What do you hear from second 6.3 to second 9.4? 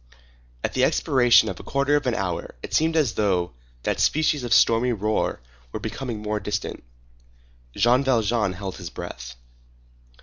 distant. Jean Valjean held his breath.